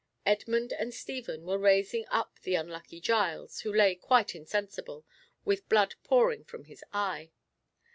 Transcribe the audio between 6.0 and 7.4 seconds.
pouring from his eye.